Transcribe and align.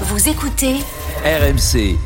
Vous 0.00 0.28
écoutez 0.28 0.74
RMC. 1.24 1.96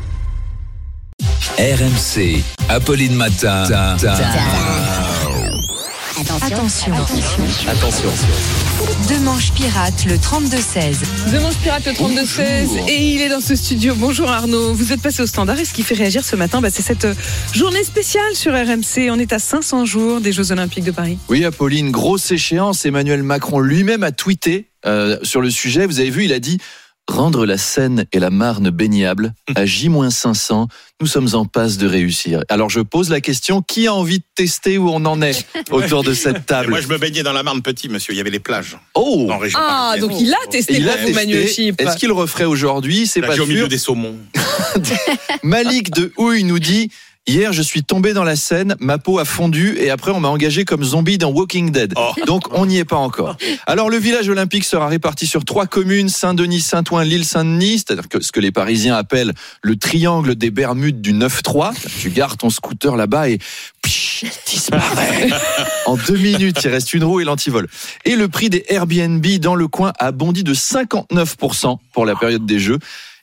RMC. 1.57 2.43
Apolline 2.69 3.15
Matin. 3.15 3.63
Attention. 6.43 6.93
Attention. 7.67 8.09
Deux 9.07 9.19
manches 9.21 9.51
pirates, 9.53 10.05
le 10.05 10.17
32-16. 10.17 11.33
Demande 11.33 11.55
Pirate 11.63 11.87
le 11.87 11.93
32-16 11.93 12.87
et 12.87 13.15
il 13.15 13.21
est 13.21 13.29
dans 13.29 13.41
ce 13.41 13.55
studio. 13.55 13.95
Bonjour 13.95 14.29
Arnaud, 14.29 14.75
vous 14.75 14.93
êtes 14.93 15.01
passé 15.01 15.23
au 15.23 15.25
standard 15.25 15.59
et 15.59 15.65
ce 15.65 15.73
qui 15.73 15.81
fait 15.81 15.95
réagir 15.95 16.23
ce 16.23 16.35
matin, 16.35 16.61
bah, 16.61 16.69
c'est 16.69 16.83
cette 16.83 17.05
euh, 17.05 17.15
journée 17.55 17.83
spéciale 17.83 18.35
sur 18.35 18.53
RMC. 18.53 19.09
On 19.09 19.17
est 19.17 19.33
à 19.33 19.39
500 19.39 19.85
jours 19.85 20.21
des 20.21 20.31
Jeux 20.31 20.51
Olympiques 20.51 20.83
de 20.83 20.91
Paris. 20.91 21.17
Oui, 21.27 21.43
Apolline, 21.43 21.89
grosse 21.89 22.29
échéance. 22.29 22.85
Emmanuel 22.85 23.23
Macron 23.23 23.59
lui-même 23.59 24.03
a 24.03 24.11
tweeté 24.11 24.67
euh, 24.85 25.17
sur 25.23 25.41
le 25.41 25.49
sujet. 25.49 25.87
Vous 25.87 25.99
avez 25.99 26.11
vu, 26.11 26.25
il 26.25 26.33
a 26.33 26.39
dit 26.39 26.59
Rendre 27.09 27.47
la 27.47 27.57
Seine 27.57 28.05
et 28.13 28.19
la 28.19 28.29
Marne 28.29 28.69
baignables 28.69 29.33
à 29.55 29.65
J-500, 29.65 30.67
nous 31.01 31.07
sommes 31.07 31.27
en 31.33 31.43
passe 31.45 31.77
de 31.79 31.87
réussir. 31.87 32.43
Alors 32.49 32.69
je 32.69 32.81
pose 32.81 33.09
la 33.09 33.19
question 33.19 33.63
qui 33.63 33.87
a 33.87 33.93
envie 33.95 34.19
de 34.19 34.23
tester 34.35 34.77
où 34.77 34.89
on 34.89 35.03
en 35.05 35.19
est 35.23 35.43
autour 35.71 36.03
de 36.03 36.13
cette 36.13 36.37
Et 36.37 36.41
table 36.41 36.69
moi, 36.69 36.81
je 36.81 36.87
me 36.87 36.99
baignais 36.99 37.23
dans 37.23 37.33
la 37.33 37.41
Marne 37.41 37.63
petit, 37.63 37.89
monsieur. 37.89 38.13
Il 38.13 38.17
y 38.17 38.19
avait 38.19 38.29
les 38.29 38.39
plages. 38.39 38.77
Oh 38.93 39.27
En 39.31 39.39
région 39.39 39.57
Ah, 39.59 39.95
parisienne. 39.97 40.09
donc 40.11 40.21
il 40.21 40.31
a 40.33 40.47
testé 40.51 40.77
il 40.77 40.87
a 40.87 40.97
Manuel 41.11 41.45
testé. 41.45 41.63
Chip. 41.63 41.81
Est-ce 41.81 41.97
qu'il 41.97 42.09
le 42.09 42.13
referait 42.13 42.45
aujourd'hui? 42.45 43.07
C'est 43.07 43.21
pas 43.21 43.33
j'ai 43.35 43.41
au 43.41 43.47
milieu 43.47 43.61
sûr. 43.61 43.69
des 43.69 43.79
saumons. 43.79 44.15
Malik 45.43 45.89
de 45.91 46.13
Houille 46.17 46.43
nous 46.43 46.59
dit 46.59 46.91
Hier, 47.29 47.53
je 47.53 47.61
suis 47.61 47.83
tombé 47.83 48.13
dans 48.13 48.23
la 48.23 48.35
Seine, 48.35 48.75
ma 48.79 48.97
peau 48.97 49.19
a 49.19 49.23
fondu 49.23 49.77
et 49.77 49.91
après, 49.91 50.09
on 50.09 50.19
m'a 50.19 50.29
engagé 50.29 50.65
comme 50.65 50.83
zombie 50.83 51.19
dans 51.19 51.29
Walking 51.29 51.71
Dead. 51.71 51.93
Oh. 51.95 52.11
Donc, 52.25 52.45
on 52.57 52.65
n'y 52.65 52.79
est 52.79 52.85
pas 52.85 52.95
encore. 52.95 53.37
Alors, 53.67 53.91
le 53.91 53.97
village 53.97 54.27
olympique 54.29 54.63
sera 54.63 54.87
réparti 54.87 55.27
sur 55.27 55.45
trois 55.45 55.67
communes 55.67 56.09
Saint-Denis, 56.09 56.61
Saint-Ouen, 56.61 57.03
l'île 57.03 57.25
Saint-Denis, 57.25 57.83
c'est-à-dire 57.85 58.09
que 58.09 58.19
ce 58.19 58.31
que 58.31 58.39
les 58.39 58.51
Parisiens 58.51 58.95
appellent 58.95 59.33
le 59.61 59.75
triangle 59.75 60.33
des 60.33 60.49
Bermudes 60.49 61.01
du 61.01 61.13
9-3. 61.13 61.75
Tu 62.01 62.09
gares 62.09 62.35
ton 62.35 62.49
scooter 62.49 62.95
là-bas 62.95 63.29
et 63.29 63.37
psh, 63.83 64.25
disparaît. 64.47 65.29
en 65.85 65.97
deux 65.97 66.17
minutes, 66.17 66.61
il 66.63 66.69
reste 66.71 66.95
une 66.95 67.03
roue 67.03 67.19
et 67.19 67.25
l'antivol. 67.25 67.67
Et 68.05 68.15
le 68.15 68.27
prix 68.27 68.49
des 68.49 68.65
Airbnb 68.69 69.23
dans 69.39 69.53
le 69.53 69.67
coin 69.67 69.93
a 69.99 70.11
bondi 70.11 70.43
de 70.43 70.55
59% 70.55 71.77
pour 71.93 72.07
la 72.07 72.15
période 72.15 72.47
des 72.47 72.59
Jeux. 72.59 72.79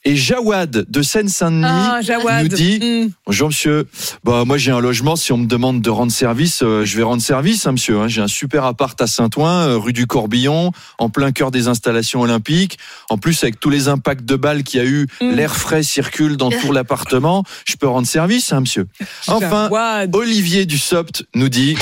Et 0.09 0.15
Jawad 0.15 0.87
de 0.89 1.03
Seine-Saint-Denis 1.03 1.65
Ah, 1.67 2.01
nous 2.43 2.49
dit 2.49 2.79
Hmm. 2.81 3.09
Bonjour 3.27 3.49
monsieur, 3.49 3.87
bah 4.23 4.45
moi 4.47 4.57
j'ai 4.57 4.71
un 4.71 4.79
logement, 4.79 5.17
si 5.17 5.33
on 5.33 5.37
me 5.39 5.47
demande 5.47 5.81
de 5.83 5.91
rendre 5.91 6.13
service, 6.13 6.61
euh, 6.63 6.85
je 6.85 6.97
vais 6.97 7.03
rendre 7.03 7.21
service 7.21 7.67
hein, 7.67 7.73
monsieur. 7.73 7.99
hein. 7.99 8.07
J'ai 8.07 8.21
un 8.21 8.29
super 8.29 8.65
appart 8.65 9.01
à 9.01 9.09
Saint-Ouen, 9.09 9.49
euh, 9.67 9.77
rue 9.79 9.93
du 9.93 10.07
Corbillon, 10.07 10.71
en 10.99 11.09
plein 11.09 11.33
cœur 11.33 11.51
des 11.51 11.67
installations 11.67 12.21
olympiques. 12.21 12.79
En 13.11 13.19
plus 13.19 13.43
avec 13.43 13.59
tous 13.59 13.69
les 13.71 13.89
impacts 13.89 14.25
de 14.25 14.37
balles 14.37 14.63
qu'il 14.63 14.79
y 14.81 14.83
a 14.85 14.87
eu, 14.87 15.09
Mm. 15.21 15.31
l'air 15.35 15.57
frais 15.57 15.83
circule 15.83 16.37
dans 16.37 16.51
tout 16.51 16.71
l'appartement, 16.71 17.43
je 17.67 17.75
peux 17.75 17.89
rendre 17.89 18.07
service 18.07 18.53
hein, 18.53 18.61
monsieur. 18.61 18.87
Enfin, 19.27 19.65
Jawad. 19.65 20.15
Olivier 20.15 20.67
Dussopt 20.67 21.25
nous 21.35 21.49
dit 21.49 21.75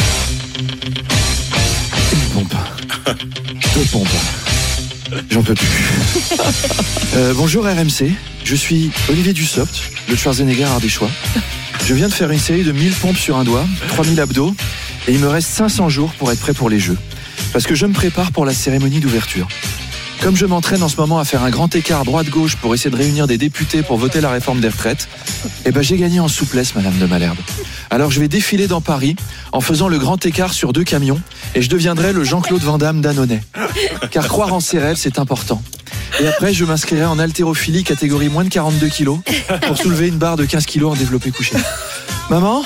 Une 2.12 2.20
pompe. 2.32 2.54
Deux 3.74 3.84
pompes. 3.92 4.08
J'en 5.30 5.42
peux 5.42 5.54
plus. 5.54 5.68
Euh, 7.16 7.32
bonjour 7.36 7.64
RMC, 7.64 8.10
je 8.44 8.54
suis 8.56 8.90
Olivier 9.08 9.32
Dussopt, 9.32 9.82
le 10.08 10.16
Schwarzenegger 10.16 10.64
ardéchois. 10.64 11.10
Je 11.86 11.94
viens 11.94 12.08
de 12.08 12.12
faire 12.12 12.30
une 12.30 12.38
série 12.40 12.64
de 12.64 12.72
1000 12.72 12.92
pompes 12.94 13.16
sur 13.16 13.36
un 13.36 13.44
doigt, 13.44 13.64
3000 13.88 14.20
abdos, 14.20 14.54
et 15.06 15.12
il 15.12 15.20
me 15.20 15.28
reste 15.28 15.48
500 15.50 15.88
jours 15.90 16.12
pour 16.14 16.32
être 16.32 16.40
prêt 16.40 16.54
pour 16.54 16.70
les 16.70 16.80
Jeux. 16.80 16.98
Parce 17.52 17.66
que 17.66 17.74
je 17.74 17.86
me 17.86 17.92
prépare 17.92 18.32
pour 18.32 18.44
la 18.44 18.52
cérémonie 18.52 19.00
d'ouverture. 19.00 19.46
Comme 20.22 20.36
je 20.36 20.46
m'entraîne 20.46 20.82
en 20.82 20.88
ce 20.88 20.96
moment 20.96 21.18
à 21.18 21.24
faire 21.24 21.42
un 21.42 21.50
grand 21.50 21.74
écart 21.76 22.04
droite-gauche 22.04 22.56
pour 22.56 22.74
essayer 22.74 22.90
de 22.90 22.96
réunir 22.96 23.26
des 23.26 23.38
députés 23.38 23.82
pour 23.82 23.98
voter 23.98 24.20
la 24.20 24.30
réforme 24.30 24.60
des 24.60 24.68
retraites, 24.68 25.08
eh 25.66 25.70
ben 25.70 25.82
j'ai 25.82 25.98
gagné 25.98 26.18
en 26.18 26.28
souplesse, 26.28 26.74
Madame 26.74 26.98
de 26.98 27.06
Malherbe. 27.06 27.38
Alors 27.94 28.10
je 28.10 28.18
vais 28.18 28.26
défiler 28.26 28.66
dans 28.66 28.80
Paris 28.80 29.14
en 29.52 29.60
faisant 29.60 29.86
le 29.86 29.98
grand 29.98 30.26
écart 30.26 30.52
sur 30.52 30.72
deux 30.72 30.82
camions 30.82 31.20
et 31.54 31.62
je 31.62 31.68
deviendrai 31.70 32.12
le 32.12 32.24
Jean-Claude 32.24 32.60
Van 32.60 32.76
Damme 32.76 33.00
d'Annonay. 33.00 33.40
Car 34.10 34.26
croire 34.26 34.52
en 34.52 34.58
ses 34.58 34.80
rêves, 34.80 34.96
c'est 34.98 35.20
important. 35.20 35.62
Et 36.20 36.26
après, 36.26 36.52
je 36.52 36.64
m'inscrirai 36.64 37.04
en 37.04 37.20
haltérophilie 37.20 37.84
catégorie 37.84 38.28
moins 38.30 38.42
de 38.42 38.48
42 38.48 38.88
kilos 38.88 39.20
pour 39.68 39.78
soulever 39.78 40.08
une 40.08 40.18
barre 40.18 40.36
de 40.36 40.44
15 40.44 40.66
kilos 40.66 40.90
en 40.90 40.96
développé 40.96 41.30
couché. 41.30 41.54
Maman 42.30 42.64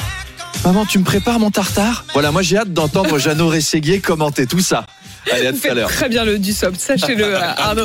Maman, 0.64 0.86
tu 0.86 0.98
me 0.98 1.04
prépares 1.04 1.38
mon 1.38 1.50
tartare? 1.50 2.06
Voilà, 2.14 2.32
moi 2.32 2.40
j'ai 2.40 2.56
hâte 2.56 2.72
d'entendre 2.72 3.18
Jeannot 3.18 3.48
Rességuier 3.48 4.00
commenter 4.00 4.46
tout 4.46 4.60
ça. 4.60 4.86
Allez, 5.30 5.46
à 5.46 5.52
Vous 5.52 5.58
tout 5.58 5.68
à 5.68 5.74
l'heure. 5.74 5.90
très 5.90 6.08
bien 6.08 6.24
le 6.24 6.38
Dussopt, 6.38 6.80
sachez-le 6.80 7.36
Arnaud. 7.36 7.84